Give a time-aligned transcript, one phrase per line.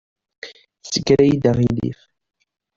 [0.83, 1.99] Tessegra-yi-d aɣilif.